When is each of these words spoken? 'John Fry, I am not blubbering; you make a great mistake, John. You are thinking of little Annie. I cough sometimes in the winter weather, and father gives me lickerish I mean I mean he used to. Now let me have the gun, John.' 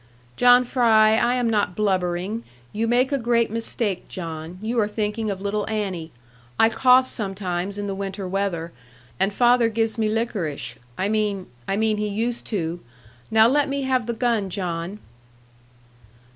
'John 0.35 0.65
Fry, 0.65 1.15
I 1.15 1.35
am 1.35 1.47
not 1.47 1.75
blubbering; 1.75 2.43
you 2.73 2.87
make 2.87 3.11
a 3.11 3.19
great 3.19 3.51
mistake, 3.51 4.07
John. 4.07 4.57
You 4.59 4.79
are 4.79 4.87
thinking 4.87 5.29
of 5.29 5.41
little 5.41 5.69
Annie. 5.69 6.09
I 6.57 6.69
cough 6.69 7.07
sometimes 7.07 7.77
in 7.77 7.85
the 7.85 7.93
winter 7.93 8.27
weather, 8.27 8.71
and 9.19 9.31
father 9.31 9.69
gives 9.69 9.99
me 9.99 10.09
lickerish 10.09 10.77
I 10.97 11.07
mean 11.07 11.45
I 11.67 11.77
mean 11.77 11.97
he 11.97 12.07
used 12.07 12.47
to. 12.47 12.79
Now 13.29 13.47
let 13.47 13.69
me 13.69 13.83
have 13.83 14.07
the 14.07 14.13
gun, 14.13 14.49
John.' 14.49 14.97